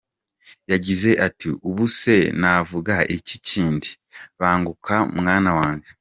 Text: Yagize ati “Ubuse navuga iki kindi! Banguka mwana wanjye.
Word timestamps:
Yagize 0.71 1.09
ati 1.27 1.47
“Ubuse 1.69 2.15
navuga 2.41 2.95
iki 3.17 3.37
kindi! 3.47 3.89
Banguka 4.39 4.95
mwana 5.19 5.51
wanjye. 5.59 5.89